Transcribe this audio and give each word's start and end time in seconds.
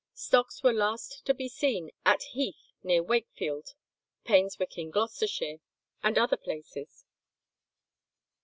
[165:1] 0.15 0.19
Stocks 0.19 0.63
were 0.63 0.73
last 0.73 1.25
to 1.27 1.33
be 1.35 1.47
seen 1.47 1.91
at 2.07 2.23
Heath 2.33 2.71
near 2.81 3.03
Wakefield, 3.03 3.75
Painswick 4.25 4.75
in 4.75 4.89
Gloucestershire, 4.89 5.59
and 6.01 6.17
other 6.17 6.37
places. 6.37 7.05